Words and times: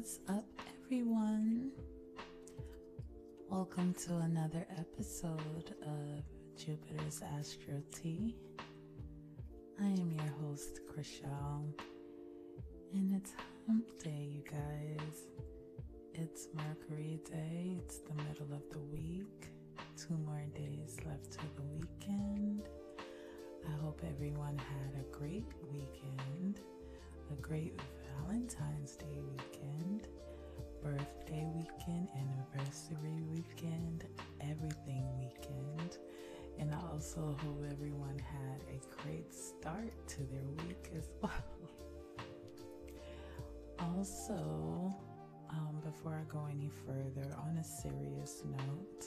What's 0.00 0.18
up, 0.30 0.46
everyone? 0.86 1.72
Welcome 3.50 3.92
to 4.06 4.16
another 4.16 4.66
episode 4.78 5.74
of 5.82 6.24
Jupiter's 6.56 7.20
Astro 7.38 7.82
Tea. 7.92 8.34
I 9.78 9.84
am 9.84 10.10
your 10.10 10.32
host, 10.40 10.80
Chriselle, 10.90 11.74
and 12.94 13.14
it's 13.14 13.32
hump 13.66 13.84
day, 14.02 14.26
you 14.36 14.42
guys. 14.50 15.26
It's 16.14 16.48
Mercury 16.54 17.20
Day, 17.30 17.76
it's 17.84 17.98
the 17.98 18.14
middle 18.14 18.54
of 18.54 18.62
the 18.70 18.78
week, 18.78 19.52
two 19.98 20.16
more 20.24 20.46
days 20.54 20.96
left 21.04 21.30
to 21.32 21.40
the 21.56 21.62
weekend. 21.78 22.62
I 23.68 23.72
hope 23.82 24.00
everyone 24.08 24.56
had 24.56 24.94
a 24.98 25.18
great 25.18 25.52
weekend, 25.70 26.58
a 27.30 27.34
great 27.42 27.78
Valentine's 28.22 28.96
Day 28.96 29.18
weekend, 29.20 29.49
birthday 30.82 31.46
weekend, 31.54 32.08
anniversary 32.16 33.22
weekend, 33.30 34.04
everything 34.40 35.04
weekend. 35.18 35.98
And 36.58 36.74
I 36.74 36.78
also 36.92 37.36
hope 37.42 37.64
everyone 37.70 38.18
had 38.18 38.62
a 38.68 39.02
great 39.02 39.32
start 39.34 39.92
to 40.08 40.18
their 40.18 40.66
week 40.66 40.90
as 40.96 41.08
well. 41.22 41.32
Also, 43.80 44.94
um, 45.50 45.80
before 45.82 46.14
I 46.14 46.32
go 46.32 46.46
any 46.50 46.70
further, 46.86 47.34
on 47.48 47.56
a 47.58 47.64
serious 47.64 48.42
note, 48.44 49.04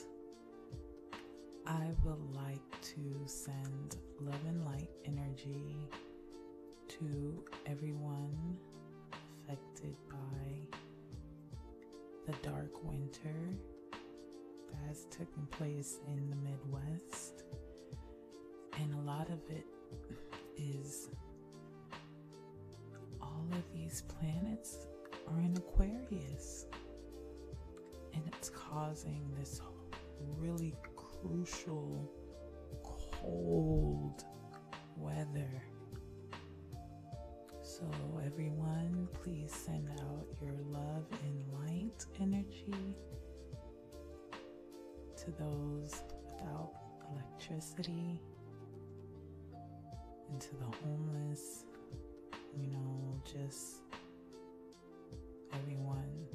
I 1.66 1.86
would 2.04 2.34
like 2.34 2.80
to 2.82 3.22
send 3.26 3.96
love 4.20 4.40
and 4.46 4.64
light 4.64 4.90
energy 5.06 5.88
to 6.88 7.44
everyone 7.66 8.58
affected 9.46 9.96
by 10.10 10.73
the 12.26 12.32
dark 12.42 12.82
winter 12.84 13.34
that 14.70 14.88
has 14.88 15.04
taken 15.10 15.46
place 15.50 15.98
in 16.08 16.30
the 16.30 16.36
Midwest. 16.36 17.44
And 18.78 18.94
a 18.94 19.00
lot 19.02 19.28
of 19.28 19.40
it 19.50 19.66
is 20.56 21.08
all 23.20 23.46
of 23.52 23.62
these 23.72 24.02
planets 24.02 24.86
are 25.28 25.38
in 25.40 25.54
Aquarius. 25.56 26.66
And 28.14 28.22
it's 28.26 28.48
causing 28.50 29.30
this 29.38 29.60
really 30.38 30.74
crucial 30.96 32.10
cold 32.82 34.24
weather 34.96 35.62
so, 37.78 38.20
everyone, 38.24 39.08
please 39.20 39.52
send 39.52 39.88
out 40.00 40.26
your 40.40 40.54
love 40.70 41.06
and 41.24 41.44
light 41.66 42.06
energy 42.20 42.94
to 45.16 45.32
those 45.40 46.04
without 46.30 46.70
electricity 47.12 48.20
and 50.30 50.40
to 50.40 50.50
the 50.50 50.76
homeless. 50.84 51.64
You 52.56 52.68
know, 52.68 53.20
just 53.24 53.82
everyone 55.52 56.26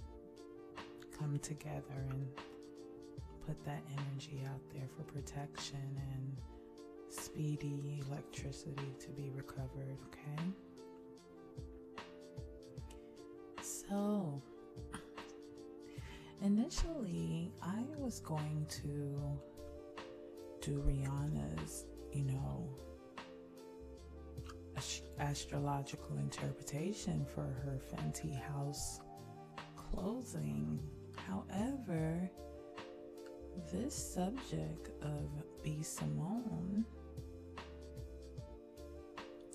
come 1.17 1.39
together 1.39 2.03
and 2.09 2.27
put 3.47 3.63
that 3.63 3.81
energy 3.93 4.43
out 4.45 4.59
there 4.73 4.89
for 4.97 5.03
protection 5.03 6.01
and 6.11 6.35
speedy 7.07 8.03
electricity 8.09 8.93
to 8.99 9.07
be 9.11 9.31
recovered, 9.33 9.95
okay? 10.07 10.43
So, 13.89 14.39
initially, 16.43 17.51
I 17.59 17.83
was 17.97 18.19
going 18.19 18.67
to 18.69 19.19
do 20.61 20.83
Rihanna's, 20.87 21.85
you 22.13 22.25
know, 22.25 22.69
astrological 25.19 26.17
interpretation 26.17 27.25
for 27.33 27.41
her 27.41 27.79
Fenty 27.91 28.39
House 28.39 29.01
closing. 29.75 30.79
However, 31.27 32.29
this 33.73 33.95
subject 33.95 34.91
of 35.01 35.29
B. 35.63 35.81
Simone 35.81 36.85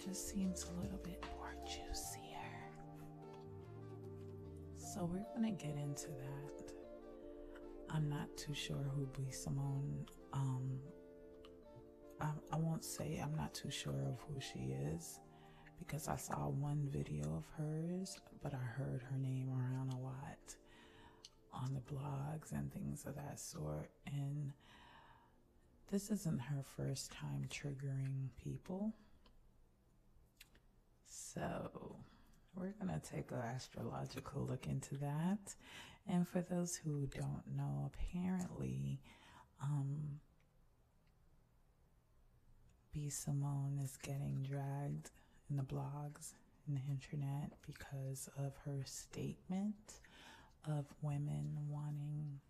just 0.04 0.28
seems 0.28 0.64
a 0.64 0.82
little 0.82 0.98
bit 1.04 1.24
So 4.94 5.06
we're 5.06 5.26
gonna 5.34 5.50
get 5.50 5.74
into 5.74 6.06
that. 6.06 6.72
I'm 7.90 8.08
not 8.08 8.28
too 8.36 8.54
sure 8.54 8.76
who 8.94 9.06
B. 9.06 9.28
Simone. 9.32 10.06
Um, 10.32 10.78
I, 12.20 12.28
I 12.52 12.56
won't 12.56 12.84
say 12.84 13.20
I'm 13.20 13.34
not 13.34 13.52
too 13.52 13.72
sure 13.72 14.06
of 14.06 14.20
who 14.28 14.40
she 14.40 14.72
is 14.94 15.18
because 15.80 16.06
I 16.06 16.14
saw 16.14 16.48
one 16.48 16.86
video 16.92 17.24
of 17.36 17.44
hers, 17.58 18.20
but 18.40 18.54
I 18.54 18.58
heard 18.58 19.02
her 19.10 19.18
name 19.18 19.48
around 19.50 19.92
a 19.94 19.98
lot 19.98 20.54
on 21.52 21.74
the 21.74 21.80
blogs 21.92 22.52
and 22.52 22.72
things 22.72 23.04
of 23.04 23.16
that 23.16 23.40
sort. 23.40 23.90
And 24.06 24.52
this 25.90 26.08
isn't 26.10 26.38
her 26.40 26.62
first 26.76 27.10
time 27.10 27.48
triggering 27.50 28.28
people. 28.36 28.94
So 31.04 31.96
we're 32.56 32.74
going 32.80 33.00
to 33.00 33.10
take 33.10 33.30
an 33.30 33.38
astrological 33.54 34.42
look 34.42 34.66
into 34.66 34.96
that. 34.96 35.54
And 36.06 36.26
for 36.28 36.40
those 36.40 36.76
who 36.76 37.06
don't 37.06 37.56
know, 37.56 37.90
apparently, 37.92 39.00
um, 39.62 40.20
B. 42.92 43.08
Simone 43.08 43.80
is 43.82 43.96
getting 43.96 44.46
dragged 44.48 45.10
in 45.50 45.56
the 45.56 45.62
blogs 45.62 46.34
and 46.66 46.76
the 46.76 46.90
internet 46.90 47.52
because 47.66 48.28
of 48.38 48.52
her 48.64 48.82
statement 48.84 49.94
of 50.66 50.86
women 51.02 51.56
wanting, 51.68 52.40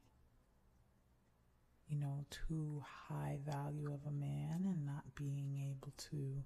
you 1.88 1.98
know, 1.98 2.25
too 2.31 2.84
high 3.09 3.38
value 3.47 3.93
of 3.93 4.00
a 4.06 4.12
man 4.12 4.64
and 4.64 4.84
not 4.84 5.14
being 5.14 5.70
able 5.70 5.93
to 6.10 6.43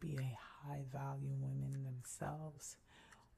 be 0.00 0.16
a 0.18 0.38
high 0.66 0.82
value 0.92 1.34
woman 1.40 1.84
themselves 1.84 2.76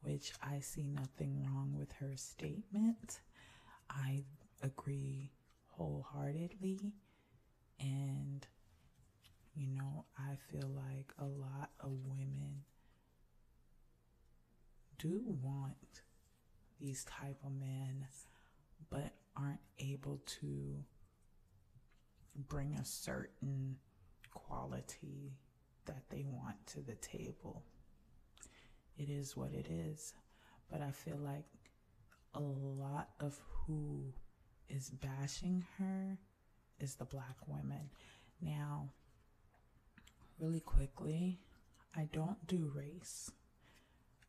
which 0.05 0.33
I 0.43 0.61
see 0.61 0.85
nothing 0.85 1.43
wrong 1.43 1.75
with 1.77 1.91
her 1.93 2.13
statement. 2.17 3.21
I 3.89 4.25
agree 4.63 5.31
wholeheartedly. 5.69 6.93
And, 7.81 8.47
you 9.55 9.69
know, 9.69 10.05
I 10.19 10.37
feel 10.51 10.69
like 10.69 11.13
a 11.19 11.25
lot 11.25 11.71
of 11.81 11.91
women 12.07 12.65
do 14.99 15.23
want 15.43 16.03
these 16.81 17.05
type 17.05 17.39
of 17.45 17.53
men, 17.53 18.07
but 18.91 19.15
aren't 19.37 19.61
able 19.79 20.21
to 20.41 20.85
bring 22.49 22.75
a 22.75 22.85
certain 22.85 23.77
quality 24.33 25.39
that 25.87 26.03
they 26.11 26.25
want 26.27 26.57
to 26.67 26.81
the 26.81 26.95
table 26.97 27.63
it 28.99 29.11
is 29.11 29.37
what 29.37 29.53
it 29.53 29.67
is. 29.71 30.15
But 30.71 30.81
I 30.81 30.91
feel 30.91 31.19
like 31.19 31.45
a 32.35 32.41
lot 32.41 33.11
of 33.21 33.41
who 33.67 34.13
is 34.69 34.91
bashing 34.91 35.65
her 35.79 36.19
is 36.81 36.95
the 36.95 37.05
black 37.05 37.37
women. 37.47 37.91
Now, 38.41 38.89
really 40.39 40.61
quickly, 40.61 41.39
I 41.97 42.09
don't 42.13 42.45
do 42.47 42.73
race. 42.75 43.31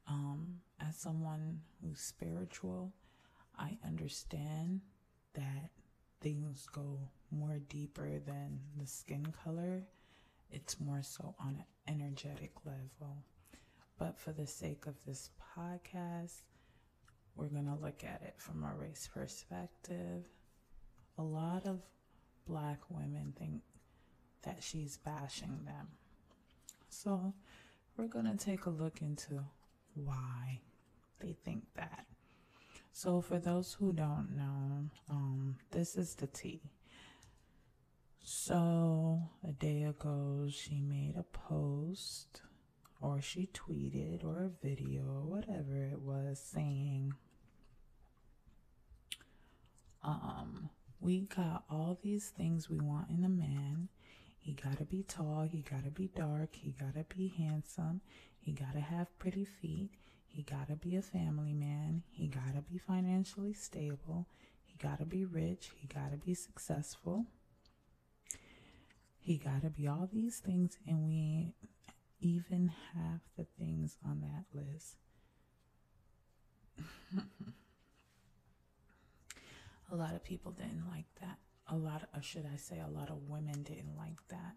Um, 0.07 0.62
as 0.79 0.95
someone 0.95 1.61
who's 1.81 2.00
spiritual, 2.00 2.94
I 3.57 3.77
understand 3.83 4.81
that 5.33 5.71
things 6.21 6.68
go 6.71 7.00
more 7.31 7.59
deeper 7.69 8.19
than 8.19 8.59
the 8.79 8.85
skin 8.85 9.33
color. 9.44 9.83
It's 10.51 10.79
more 10.79 11.01
so 11.01 11.35
on 11.39 11.63
an 11.88 12.01
energetic 12.01 12.51
level. 12.65 13.23
But 13.97 14.18
for 14.18 14.31
the 14.31 14.47
sake 14.47 14.88
of 14.88 14.95
this 15.06 15.30
podcast, 15.57 16.42
we're 17.36 17.47
going 17.47 17.65
to 17.65 17.83
look 17.83 18.03
at 18.03 18.21
it 18.25 18.36
from 18.38 18.63
a 18.63 18.74
race 18.75 19.09
perspective. 19.13 20.25
A 21.18 21.24
lot 21.24 21.65
of 21.65 21.80
black 22.47 22.80
women 22.89 23.33
think 23.38 23.62
that 24.44 24.62
she's 24.62 24.97
bashing 24.97 25.65
them. 25.65 25.88
So 26.89 27.33
we're 27.97 28.07
going 28.07 28.25
to 28.25 28.38
take 28.38 28.65
a 28.65 28.69
look 28.69 29.01
into 29.01 29.44
why 29.94 30.59
they 31.19 31.36
think 31.44 31.63
that. 31.75 32.06
So, 32.92 33.19
for 33.19 33.39
those 33.39 33.74
who 33.74 33.92
don't 33.92 34.38
know, 34.38 34.89
um, 35.09 35.57
this 35.71 35.97
is 35.97 36.15
the 36.15 36.27
tea. 36.27 36.62
So, 38.24 39.21
a 39.47 39.51
day 39.51 39.83
ago, 39.83 40.47
she 40.50 40.80
made 40.80 41.15
a 41.18 41.24
post 41.24 42.42
or 43.06 43.22
she 43.22 43.50
tweeted 43.54 44.24
or 44.24 44.44
a 44.44 44.66
video 44.66 45.04
or 45.04 45.22
whatever 45.22 45.84
it 45.84 46.00
was 46.00 46.40
saying 46.40 47.13
Um, 50.04 50.69
we 51.00 51.22
got 51.22 51.63
all 51.69 51.98
these 52.04 52.30
things 52.30 52.69
we 52.69 52.80
want 52.80 53.10
in 53.10 53.24
a 53.24 53.30
man. 53.30 53.90
He 54.38 54.54
gotta 54.54 54.86
be 54.86 55.02
tall, 55.02 55.42
he 55.52 55.62
gotta 55.62 55.90
be 55.90 56.10
dark, 56.16 56.50
he 56.56 56.75
gotta 56.80 57.04
be 57.16 57.34
handsome, 57.36 58.02
he 58.40 58.52
gotta 58.52 58.80
have 58.81 59.18
pretty 59.18 59.46
feet, 59.46 59.90
he 60.28 60.44
gotta 60.44 60.75
be 60.75 60.96
a 60.96 61.02
family 61.02 61.54
man, 61.54 62.04
he 62.12 62.28
gotta 62.28 62.62
be 62.62 62.78
financially 62.78 63.54
stable, 63.54 64.28
he 64.63 64.78
gotta 64.78 65.06
be 65.06 65.25
rich, 65.25 65.72
he 65.75 65.88
gotta 65.88 66.18
be 66.18 66.36
successful. 66.36 67.25
He 69.18 69.38
gotta 69.38 69.72
be 69.72 69.88
all 69.88 70.07
these 70.13 70.38
things, 70.38 70.78
and 70.88 71.07
we 71.07 71.56
even 72.19 72.71
have 72.94 73.21
the 73.38 73.45
things 73.59 73.97
on 74.06 74.21
that 74.21 74.45
list. 74.53 74.97
a 79.91 79.95
lot 79.95 80.15
of 80.15 80.23
people 80.23 80.51
didn't 80.51 80.85
like 80.89 81.06
that. 81.21 81.38
A 81.67 81.75
lot, 81.75 82.07
of, 82.13 82.23
should 82.23 82.45
I 82.51 82.57
say, 82.57 82.79
a 82.79 82.88
lot 82.89 83.09
of 83.09 83.27
women 83.27 83.63
didn't 83.63 83.97
like 83.97 84.27
that. 84.29 84.56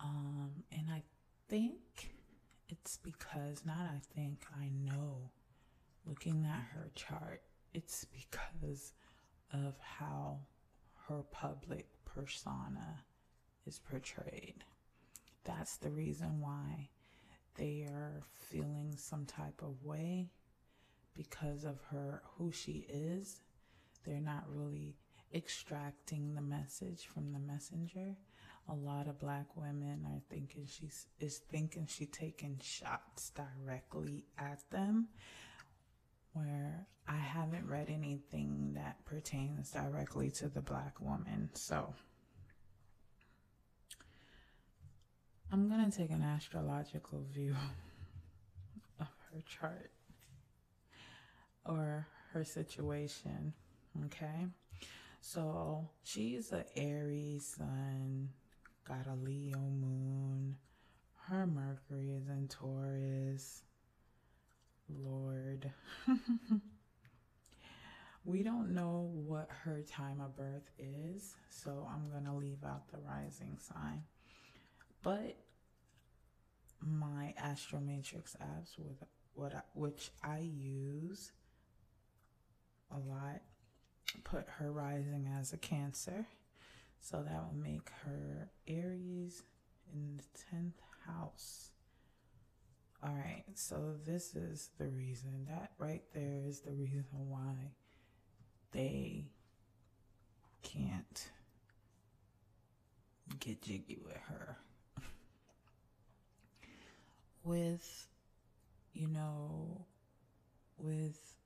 Um, 0.00 0.50
and 0.72 0.90
I 0.90 1.02
think 1.48 2.14
it's 2.68 2.98
because, 2.98 3.64
not 3.64 3.78
I 3.78 4.00
think, 4.14 4.44
I 4.58 4.68
know, 4.68 5.30
looking 6.04 6.44
at 6.44 6.62
her 6.74 6.90
chart, 6.94 7.42
it's 7.72 8.04
because 8.04 8.92
of 9.52 9.74
how 9.80 10.40
her 11.08 11.22
public 11.30 11.86
persona 12.04 13.04
is 13.66 13.78
portrayed. 13.78 14.64
That's 15.46 15.76
the 15.76 15.90
reason 15.90 16.40
why 16.40 16.90
they 17.56 17.86
are 17.88 18.20
feeling 18.50 18.94
some 18.96 19.24
type 19.24 19.62
of 19.62 19.84
way 19.84 20.30
because 21.14 21.64
of 21.64 21.80
her 21.90 22.22
who 22.36 22.52
she 22.52 22.86
is. 22.88 23.40
They're 24.04 24.20
not 24.20 24.44
really 24.48 24.96
extracting 25.34 26.34
the 26.34 26.42
message 26.42 27.06
from 27.12 27.32
the 27.32 27.38
messenger. 27.38 28.16
A 28.68 28.74
lot 28.74 29.06
of 29.06 29.20
black 29.20 29.56
women 29.56 30.04
are 30.06 30.20
thinking 30.28 30.66
she's 30.66 31.06
is 31.20 31.38
thinking 31.38 31.86
she 31.86 32.06
taking 32.06 32.58
shots 32.62 33.30
directly 33.30 34.24
at 34.38 34.58
them 34.70 35.08
where 36.32 36.86
I 37.08 37.16
haven't 37.16 37.68
read 37.68 37.88
anything 37.88 38.72
that 38.74 39.04
pertains 39.04 39.70
directly 39.70 40.30
to 40.32 40.48
the 40.48 40.60
black 40.60 41.00
woman. 41.00 41.50
So 41.54 41.94
I'm 45.56 45.70
going 45.70 45.90
to 45.90 45.96
take 45.96 46.10
an 46.10 46.22
astrological 46.22 47.24
view 47.32 47.56
of 49.00 49.06
her 49.32 49.40
chart 49.46 49.90
or 51.64 52.06
her 52.34 52.44
situation. 52.44 53.54
Okay. 54.04 54.48
So 55.22 55.88
she's 56.04 56.52
an 56.52 56.64
Aries 56.76 57.56
sun, 57.56 58.28
got 58.86 59.06
a 59.06 59.14
Leo 59.14 59.56
moon. 59.56 60.56
Her 61.26 61.46
Mercury 61.46 62.10
is 62.10 62.28
in 62.28 62.48
Taurus. 62.48 63.62
Lord. 64.90 65.70
we 68.26 68.42
don't 68.42 68.74
know 68.74 69.10
what 69.26 69.48
her 69.64 69.80
time 69.80 70.20
of 70.20 70.36
birth 70.36 70.70
is, 70.78 71.34
so 71.48 71.88
I'm 71.90 72.10
going 72.10 72.26
to 72.26 72.34
leave 72.34 72.62
out 72.62 72.90
the 72.92 72.98
rising 72.98 73.56
sign. 73.58 74.02
But 75.02 75.36
my 76.80 77.34
Astromatrix 77.42 78.36
apps, 78.36 78.78
with 78.78 79.02
what 79.34 79.54
I, 79.54 79.62
which 79.74 80.10
I 80.22 80.38
use 80.38 81.32
a 82.90 82.98
lot, 82.98 83.42
put 84.24 84.48
her 84.58 84.70
rising 84.70 85.28
as 85.38 85.52
a 85.52 85.58
Cancer, 85.58 86.26
so 87.00 87.22
that 87.22 87.44
will 87.44 87.60
make 87.60 87.90
her 88.04 88.50
Aries 88.66 89.42
in 89.92 90.16
the 90.16 90.24
tenth 90.50 90.80
house. 91.06 91.70
All 93.02 93.14
right, 93.14 93.44
so 93.54 93.94
this 94.04 94.34
is 94.34 94.70
the 94.78 94.88
reason. 94.88 95.46
That 95.48 95.72
right 95.78 96.02
there 96.14 96.42
is 96.46 96.60
the 96.60 96.72
reason 96.72 97.28
why 97.28 97.54
they 98.72 99.26
can't 100.62 101.30
get 103.38 103.62
jiggy 103.62 103.98
with 104.04 104.16
her 104.28 104.56
with, 107.46 108.08
you 108.92 109.06
know, 109.06 109.86
with 110.76 111.36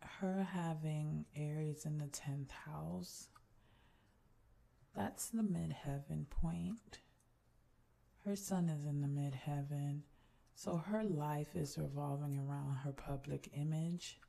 her 0.00 0.46
having 0.50 1.26
Aries 1.36 1.84
in 1.84 1.98
the 1.98 2.06
10th 2.06 2.50
house, 2.50 3.28
that's 4.96 5.28
the 5.28 5.42
midheaven 5.42 6.28
point. 6.28 6.98
Her 8.24 8.36
sun 8.36 8.68
is 8.68 8.86
in 8.86 9.00
the 9.00 9.08
midheaven. 9.08 10.00
So 10.54 10.76
her 10.76 11.02
life 11.02 11.54
is 11.54 11.78
revolving 11.78 12.38
around 12.38 12.76
her 12.84 12.92
public 12.92 13.50
image. 13.56 14.20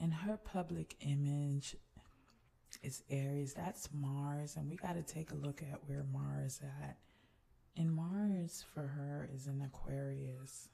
And 0.00 0.12
her 0.12 0.36
public 0.36 0.96
image 1.00 1.76
is 2.82 3.02
Aries. 3.10 3.54
That's 3.54 3.88
Mars. 3.92 4.56
And 4.56 4.70
we 4.70 4.76
got 4.76 4.94
to 4.94 5.02
take 5.02 5.30
a 5.30 5.36
look 5.36 5.62
at 5.62 5.80
where 5.86 6.04
Mars 6.12 6.60
at. 6.80 6.96
And 7.76 7.94
Mars 7.94 8.64
for 8.74 8.82
her 8.82 9.28
is 9.34 9.46
in 9.46 9.62
Aquarius. 9.62 10.68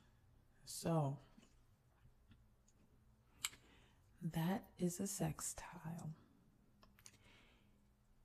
So 0.65 1.19
that 4.33 4.65
is 4.79 5.01
a 5.01 5.07
sextile. 5.07 6.11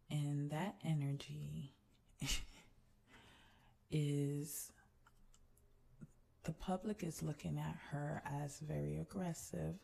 And 0.10 0.50
that 0.52 0.75
energy 0.84 1.74
is 3.92 4.72
the 6.44 6.52
public 6.52 7.04
is 7.04 7.24
looking 7.24 7.58
at 7.58 7.78
her 7.92 8.22
as 8.44 8.60
very 8.60 9.00
aggressive, 9.00 9.75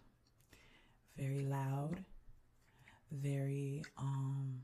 very 1.18 1.42
loud, 1.42 2.04
very 3.12 3.84
um 3.98 4.62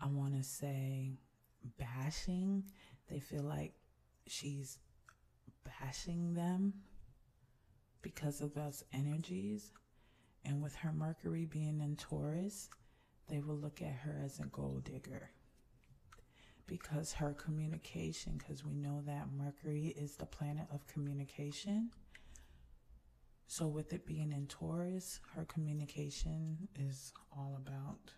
I 0.00 0.06
want 0.06 0.34
to 0.34 0.42
say 0.42 1.18
bashing. 1.78 2.64
They 3.08 3.20
feel 3.20 3.42
like 3.42 3.74
she's 4.26 4.78
bashing 5.64 6.34
them 6.34 6.74
because 8.02 8.40
of 8.40 8.54
those 8.54 8.84
energies. 8.92 9.72
And 10.44 10.62
with 10.62 10.74
her 10.76 10.92
Mercury 10.92 11.44
being 11.44 11.80
in 11.80 11.96
Taurus, 11.96 12.70
they 13.28 13.40
will 13.40 13.56
look 13.56 13.82
at 13.82 13.92
her 13.92 14.20
as 14.24 14.40
a 14.40 14.46
gold 14.46 14.84
digger 14.84 15.30
because 16.66 17.12
her 17.12 17.32
communication, 17.32 18.38
because 18.38 18.64
we 18.64 18.76
know 18.76 19.02
that 19.04 19.26
Mercury 19.36 19.88
is 19.98 20.14
the 20.14 20.24
planet 20.24 20.66
of 20.72 20.86
communication. 20.86 21.90
So, 23.48 23.66
with 23.66 23.92
it 23.92 24.06
being 24.06 24.30
in 24.30 24.46
Taurus, 24.46 25.18
her 25.34 25.44
communication 25.44 26.68
is 26.78 27.12
all 27.36 27.60
about 27.60 28.12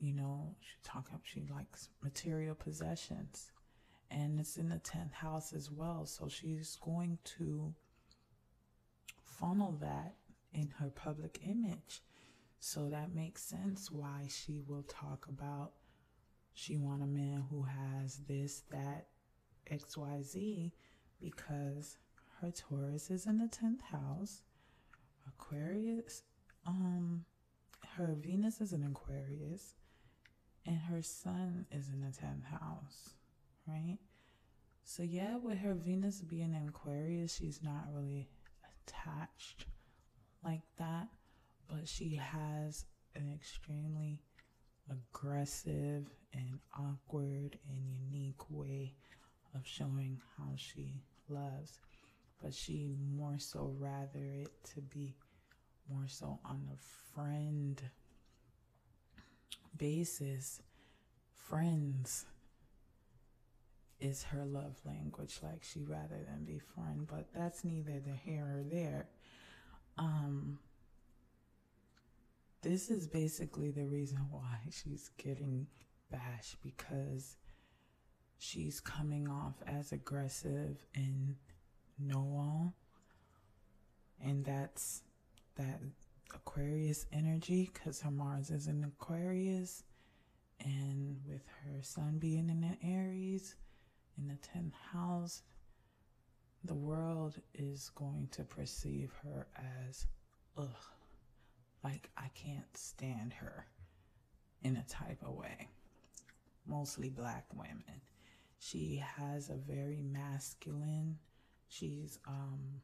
you 0.00 0.14
know, 0.14 0.54
she 0.60 0.76
talk 0.82 1.08
up 1.12 1.22
she 1.24 1.44
likes 1.52 1.88
material 2.02 2.54
possessions. 2.54 3.50
And 4.10 4.40
it's 4.40 4.56
in 4.56 4.70
the 4.70 4.78
tenth 4.78 5.12
house 5.12 5.52
as 5.52 5.70
well. 5.70 6.06
So 6.06 6.28
she's 6.28 6.76
going 6.76 7.18
to 7.36 7.74
funnel 9.22 9.76
that 9.82 10.14
in 10.54 10.72
her 10.78 10.88
public 10.88 11.40
image. 11.46 12.02
So 12.60 12.88
that 12.88 13.14
makes 13.14 13.42
sense 13.42 13.90
why 13.90 14.26
she 14.28 14.60
will 14.66 14.84
talk 14.84 15.26
about 15.28 15.72
she 16.54 16.76
want 16.76 17.04
a 17.04 17.06
man 17.06 17.44
who 17.50 17.62
has 17.62 18.16
this, 18.26 18.62
that, 18.72 19.06
XYZ, 19.70 20.72
because 21.20 21.98
her 22.40 22.50
Taurus 22.50 23.10
is 23.10 23.26
in 23.26 23.38
the 23.38 23.46
tenth 23.46 23.80
house. 23.80 24.42
Aquarius, 25.28 26.24
um, 26.66 27.24
her 27.96 28.16
Venus 28.18 28.60
is 28.60 28.72
in 28.72 28.82
Aquarius 28.82 29.74
and 30.68 30.76
her 30.76 31.00
sun 31.00 31.64
is 31.72 31.88
in 31.88 32.02
the 32.02 32.08
10th 32.08 32.44
house, 32.44 33.14
right? 33.66 33.96
So, 34.84 35.02
yeah, 35.02 35.36
with 35.36 35.58
her 35.58 35.72
Venus 35.72 36.20
being 36.20 36.54
in 36.54 36.68
Aquarius, 36.68 37.34
she's 37.34 37.60
not 37.62 37.86
really 37.94 38.28
attached 38.86 39.64
like 40.44 40.60
that, 40.76 41.08
but 41.68 41.88
she 41.88 42.16
has 42.16 42.84
an 43.16 43.32
extremely 43.34 44.20
aggressive 44.90 46.10
and 46.34 46.58
awkward 46.78 47.58
and 47.68 48.12
unique 48.12 48.50
way 48.50 48.92
of 49.54 49.66
showing 49.66 50.20
how 50.36 50.50
she 50.56 51.00
loves. 51.30 51.80
But 52.42 52.52
she 52.52 52.94
more 53.16 53.38
so 53.38 53.74
rather 53.78 54.32
it 54.34 54.52
to 54.74 54.82
be 54.82 55.14
more 55.90 56.06
so 56.06 56.38
on 56.44 56.68
a 56.72 57.14
friend 57.14 57.82
basis, 59.78 60.60
friends 61.34 62.26
is 64.00 64.24
her 64.24 64.44
love 64.44 64.76
language. 64.84 65.38
Like 65.42 65.62
she 65.64 65.84
rather 65.84 66.18
than 66.28 66.44
be 66.44 66.58
friend, 66.58 67.06
but 67.06 67.26
that's 67.34 67.64
neither 67.64 68.00
the 68.00 68.14
here 68.14 68.44
or 68.44 68.62
there. 68.62 69.08
Um, 69.96 70.58
this 72.62 72.90
is 72.90 73.06
basically 73.06 73.70
the 73.70 73.86
reason 73.86 74.18
why 74.30 74.58
she's 74.70 75.10
getting 75.16 75.66
bashed 76.10 76.56
because 76.62 77.36
she's 78.38 78.80
coming 78.80 79.28
off 79.28 79.54
as 79.66 79.92
aggressive 79.92 80.84
and 80.94 81.36
know-all 81.98 82.72
and 84.24 84.44
that's 84.44 85.02
that 85.56 85.80
aquarius 86.58 87.06
energy 87.12 87.70
because 87.72 88.00
her 88.00 88.10
mars 88.10 88.50
is 88.50 88.66
in 88.66 88.82
aquarius 88.82 89.84
and 90.64 91.16
with 91.24 91.46
her 91.64 91.80
sun 91.82 92.18
being 92.18 92.48
in 92.48 92.76
aries 92.82 93.54
in 94.16 94.26
the 94.26 94.34
10th 94.34 94.74
house 94.92 95.42
the 96.64 96.74
world 96.74 97.36
is 97.54 97.90
going 97.94 98.28
to 98.32 98.42
perceive 98.42 99.12
her 99.22 99.46
as 99.86 100.06
ugh 100.56 100.66
like 101.84 102.10
I 102.16 102.28
can't 102.34 102.76
stand 102.76 103.32
her 103.34 103.66
in 104.62 104.76
a 104.76 104.84
type 104.88 105.22
of 105.24 105.34
way. 105.34 105.68
Mostly 106.66 107.08
black 107.08 107.46
women. 107.54 108.02
She 108.58 109.02
has 109.16 109.48
a 109.48 109.54
very 109.54 110.02
masculine, 110.02 111.18
she's 111.68 112.18
um 112.26 112.82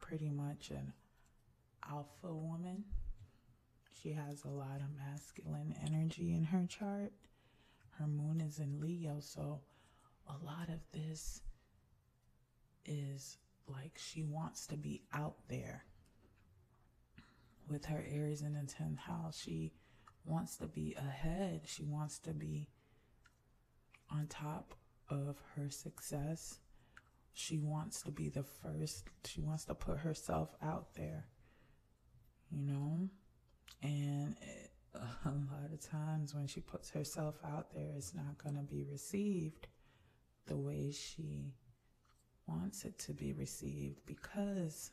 pretty 0.00 0.30
much 0.30 0.70
an 0.70 0.92
alpha 1.90 2.34
woman. 2.34 2.84
She 4.02 4.12
has 4.12 4.44
a 4.44 4.48
lot 4.48 4.80
of 4.80 4.96
masculine 4.96 5.74
energy 5.84 6.34
in 6.34 6.44
her 6.44 6.66
chart. 6.68 7.12
Her 7.98 8.06
moon 8.06 8.40
is 8.40 8.58
in 8.58 8.80
Leo, 8.80 9.18
so 9.20 9.60
a 10.28 10.44
lot 10.44 10.68
of 10.68 10.80
this 10.92 11.40
is 12.84 13.38
like 13.66 13.92
she 13.96 14.22
wants 14.22 14.66
to 14.68 14.76
be 14.76 15.02
out 15.12 15.36
there 15.48 15.84
with 17.68 17.86
her 17.86 18.04
Aries 18.08 18.42
in 18.42 18.52
the 18.52 18.60
10th 18.60 18.98
house. 18.98 19.40
She 19.40 19.72
wants 20.24 20.56
to 20.58 20.66
be 20.66 20.94
ahead. 20.98 21.62
She 21.64 21.84
wants 21.84 22.18
to 22.20 22.32
be 22.32 22.68
on 24.10 24.26
top 24.28 24.74
of 25.08 25.36
her 25.56 25.70
success. 25.70 26.58
She 27.32 27.58
wants 27.58 28.02
to 28.02 28.10
be 28.10 28.28
the 28.28 28.44
first. 28.44 29.04
She 29.24 29.40
wants 29.40 29.64
to 29.66 29.74
put 29.74 29.98
herself 29.98 30.54
out 30.62 30.94
there, 30.94 31.26
you 32.50 32.62
know? 32.62 33.08
And 33.82 34.36
it, 34.40 34.70
a 34.94 35.28
lot 35.28 35.72
of 35.72 35.80
times 35.80 36.34
when 36.34 36.46
she 36.46 36.60
puts 36.60 36.90
herself 36.90 37.36
out 37.44 37.72
there, 37.74 37.92
it's 37.96 38.14
not 38.14 38.38
going 38.42 38.56
to 38.56 38.62
be 38.62 38.84
received 38.84 39.68
the 40.46 40.56
way 40.56 40.90
she 40.90 41.52
wants 42.46 42.84
it 42.84 42.98
to 43.00 43.12
be 43.12 43.32
received 43.32 44.00
because 44.06 44.90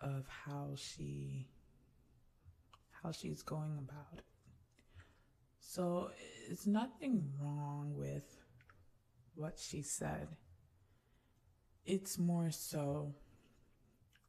of 0.00 0.26
how 0.28 0.70
she 0.76 1.48
how 3.02 3.12
she's 3.12 3.42
going 3.42 3.76
about 3.78 4.18
it. 4.18 4.24
So 5.60 6.10
it's 6.48 6.66
nothing 6.66 7.30
wrong 7.40 7.92
with 7.94 8.38
what 9.34 9.58
she 9.58 9.82
said. 9.82 10.28
It's 11.84 12.18
more 12.18 12.50
so 12.50 13.14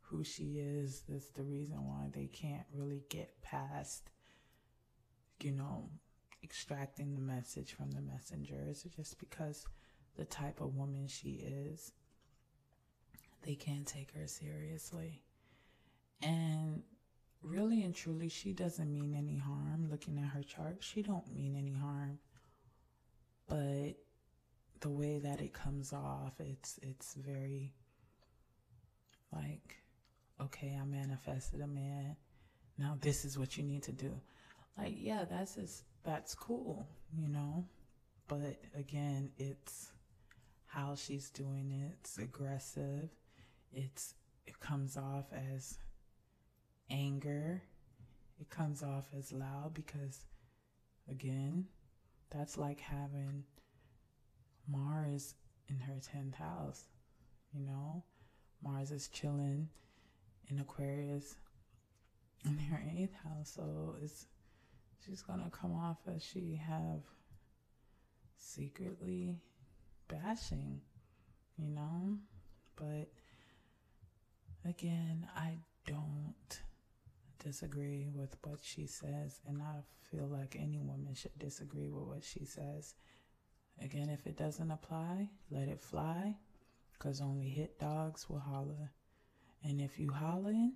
who 0.10 0.24
she 0.24 0.60
is 0.60 1.04
that's 1.08 1.30
the 1.30 1.44
reason 1.44 1.78
why 1.88 2.10
they 2.14 2.28
can't 2.28 2.66
really 2.74 3.04
get 3.10 3.42
past 3.42 4.10
you 5.42 5.52
know 5.52 5.90
extracting 6.44 7.16
the 7.16 7.22
message 7.22 7.74
from 7.74 7.92
the 7.92 8.02
messenger 8.02 8.66
it's 8.70 8.84
just 8.84 9.20
because 9.20 9.66
the 10.16 10.26
type 10.26 10.62
of 10.62 10.76
woman 10.76 11.08
she 11.08 11.42
is 11.46 11.92
they 13.46 13.56
can't 13.56 13.88
take 13.88 14.12
her 14.14 14.28
seriously 14.28 15.22
and 16.22 16.82
really 17.44 17.84
and 17.84 17.96
truly, 17.96 18.30
she 18.30 18.54
doesn't 18.54 18.92
mean 18.92 19.16
any 19.16 19.38
harm. 19.38 19.88
Looking 19.90 20.18
at 20.20 20.30
her 20.30 20.44
chart, 20.44 20.78
she 20.80 21.02
don't 21.02 21.34
mean 21.34 21.56
any 21.56 21.74
harm. 21.74 22.20
But 23.48 23.96
the 24.82 24.90
way 24.90 25.20
that 25.20 25.42
it 25.42 25.54
comes 25.54 25.94
off, 25.94 26.34
it's 26.40 26.80
it's 26.82 27.14
very 27.16 27.74
like, 29.34 29.78
okay, 30.42 30.78
I 30.80 30.86
manifested 30.86 31.62
a 31.62 31.68
man. 31.68 32.16
Now 32.78 32.98
this 33.02 33.26
is 33.26 33.38
what 33.38 33.58
you 33.58 33.64
need 33.64 33.84
to 33.84 33.92
do. 33.92 34.20
Like, 34.78 34.96
yeah, 34.98 35.26
that's 35.30 35.56
just 35.56 35.84
that's 36.04 36.34
cool, 36.36 36.88
you 37.14 37.28
know. 37.28 37.66
But 38.28 38.60
again, 38.78 39.32
it's 39.38 39.92
how 40.66 40.96
she's 40.96 41.30
doing 41.30 41.72
it. 41.72 41.98
It's 42.02 42.18
aggressive. 42.18 43.10
It's 43.74 44.14
it 44.46 44.60
comes 44.60 44.98
off 44.98 45.26
as 45.54 45.78
anger. 46.90 47.62
It 48.40 48.50
comes 48.50 48.84
off 48.84 49.06
as 49.18 49.34
loud 49.34 49.74
because, 49.74 50.26
again, 51.10 51.66
that's 52.30 52.58
like 52.58 52.80
having 52.80 53.44
Mars 54.68 55.36
in 55.68 55.80
her 55.80 56.00
10th 56.16 56.36
house. 56.36 56.86
You 57.54 57.66
know, 57.66 58.04
Mars 58.64 58.92
is 58.92 59.10
chilling 59.10 59.68
in 60.50 60.60
Aquarius 60.60 61.36
in 62.46 62.58
her 62.58 62.78
8th 62.78 63.16
house. 63.24 63.54
So 63.56 63.96
it's 64.02 64.28
she's 65.06 65.22
to 65.22 65.50
come 65.52 65.76
off 65.76 65.98
as 66.14 66.24
she 66.24 66.60
have 66.68 67.02
secretly 68.38 69.38
bashing, 70.08 70.82
you 71.58 71.70
know? 71.70 72.18
But 72.76 73.10
again, 74.66 75.28
I 75.36 75.58
don't 75.86 76.62
disagree 77.44 78.08
with 78.14 78.36
what 78.44 78.60
she 78.62 78.86
says, 78.86 79.42
and 79.48 79.62
I 79.62 79.82
feel 80.12 80.28
like 80.28 80.56
any 80.60 80.80
woman 80.80 81.14
should 81.14 81.38
disagree 81.38 81.90
with 81.90 82.04
what 82.04 82.24
she 82.24 82.46
says. 82.46 82.96
Again, 83.82 84.10
if 84.10 84.26
it 84.28 84.38
doesn't 84.38 84.72
apply, 84.72 85.30
let 85.50 85.68
it 85.68 85.82
fly, 85.82 86.36
because 86.94 87.22
only 87.22 87.50
hit 87.50 87.80
dogs 87.80 88.30
will 88.30 88.40
holler. 88.40 88.92
And 89.64 89.82
if 89.82 90.00
you 90.00 90.12
hollering, 90.12 90.74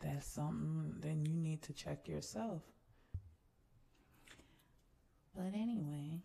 that's 0.00 0.26
something, 0.26 0.94
then 1.00 1.24
you 1.24 1.36
need 1.36 1.62
to 1.62 1.72
check 1.72 2.08
yourself. 2.08 2.62
But 5.34 5.54
anyway, 5.54 6.20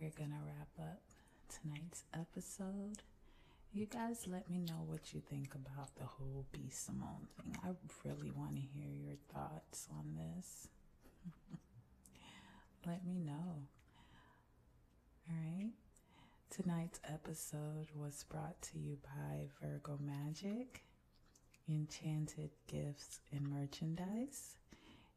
we're 0.00 0.10
going 0.10 0.30
to 0.30 0.36
wrap 0.44 0.88
up 0.88 1.00
tonight's 1.48 2.04
episode. 2.12 3.02
You 3.72 3.86
guys 3.86 4.26
let 4.26 4.50
me 4.50 4.58
know 4.58 4.82
what 4.86 5.14
you 5.14 5.20
think 5.20 5.54
about 5.54 5.94
the 5.96 6.04
whole 6.04 6.44
B. 6.50 6.68
Simone 6.70 7.28
thing. 7.36 7.56
I 7.64 7.68
really 8.04 8.30
want 8.32 8.56
to 8.56 8.60
hear 8.60 8.90
your 8.90 9.16
thoughts 9.32 9.88
on 9.92 10.16
this. 10.16 10.68
let 12.86 13.06
me 13.06 13.20
know. 13.20 13.62
All 15.28 15.36
right. 15.36 15.72
Tonight's 16.50 17.00
episode 17.04 17.86
was 17.94 18.24
brought 18.28 18.60
to 18.60 18.78
you 18.78 18.98
by 19.04 19.46
Virgo 19.62 19.96
Magic, 20.04 20.82
Enchanted 21.68 22.50
Gifts 22.66 23.20
and 23.30 23.48
Merchandise. 23.48 24.56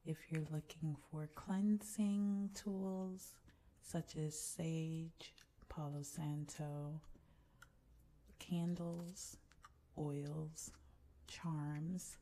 If 0.05 0.17
you're 0.29 0.45
looking 0.51 0.95
for 1.09 1.27
cleansing 1.33 2.51
tools 2.53 3.33
such 3.81 4.15
as 4.15 4.37
sage, 4.37 5.33
Palo 5.69 6.03
Santo, 6.03 7.01
candles, 8.37 9.37
oils, 9.97 10.69
charms, 11.27 12.17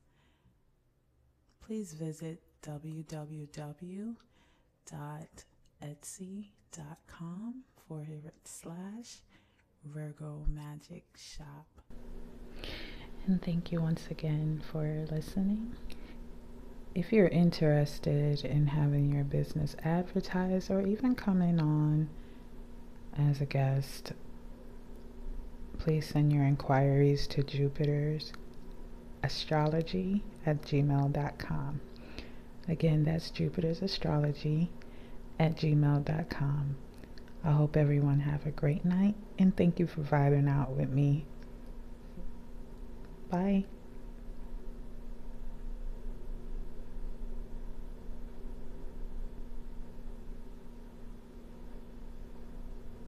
please 1.59 1.91
visit 1.93 2.41
www.etsy.com 2.63 4.15
forward 7.91 8.31
slash 8.45 9.19
Virgo 9.83 10.45
Magic 10.47 11.03
Shop. 11.17 11.67
And 13.27 13.41
thank 13.41 13.69
you 13.73 13.81
once 13.81 14.07
again 14.09 14.63
for 14.71 15.05
listening. 15.11 15.75
If 16.95 17.11
you're 17.11 17.27
interested 17.27 18.45
in 18.45 18.67
having 18.67 19.11
your 19.11 19.25
business 19.25 19.75
advertised 19.83 20.71
or 20.71 20.87
even 20.87 21.15
coming 21.15 21.59
on 21.59 22.07
as 23.17 23.41
a 23.41 23.45
guest 23.45 24.13
please 25.77 26.05
send 26.05 26.31
your 26.31 26.45
inquiries 26.45 27.27
to 27.27 27.43
Jupiter's 27.43 28.31
astrology 29.21 30.23
at 30.45 30.61
gmail.com. 30.61 31.81
Again, 32.69 33.03
that's 33.03 33.31
Jupiter's 33.31 33.81
astrology 33.81 34.71
at 35.39 35.57
gmail.com. 35.57 36.75
I 37.43 37.51
hope 37.51 37.75
everyone 37.75 38.19
have 38.19 38.45
a 38.45 38.51
great 38.51 38.85
night 38.85 39.15
and 39.39 39.55
thank 39.55 39.79
you 39.79 39.87
for 39.87 40.01
vibing 40.01 40.49
out 40.49 40.71
with 40.71 40.89
me. 40.89 41.25
Bye. 43.29 43.65